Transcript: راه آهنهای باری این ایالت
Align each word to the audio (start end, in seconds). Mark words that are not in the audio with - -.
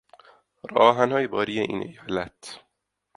راه 0.69 0.95
آهنهای 0.97 1.27
باری 1.27 1.59
این 1.59 1.81
ایالت 1.81 2.59